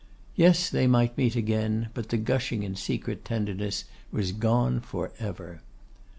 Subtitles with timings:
[0.33, 5.61] Yes, they might meet again, but the gushing and secret tenderness was gone for ever.